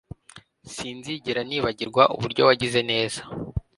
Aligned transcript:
S 0.67 0.71
Sinzigera 0.75 1.41
nibagirwa 1.45 2.03
uburyo 2.15 2.41
wagize 2.47 2.79
neza 2.91 3.21